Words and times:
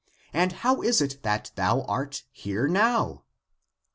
And 0.33 0.51
how 0.65 0.81
is 0.81 0.99
it 0.99 1.21
that 1.21 1.51
thou 1.55 1.83
art 1.83 2.23
here 2.31 2.67
now? 2.67 3.21